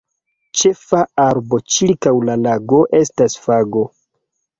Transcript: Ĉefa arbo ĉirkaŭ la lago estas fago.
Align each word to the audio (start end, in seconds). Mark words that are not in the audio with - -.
Ĉefa 0.59 1.01
arbo 1.25 1.59
ĉirkaŭ 1.73 2.13
la 2.29 2.37
lago 2.47 2.79
estas 3.01 3.37
fago. 3.45 3.85